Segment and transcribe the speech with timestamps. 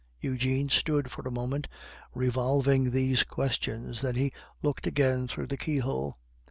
[0.19, 1.67] Eugene stood for a moment
[2.15, 6.15] revolving these questions, then he looked again through the keyhole.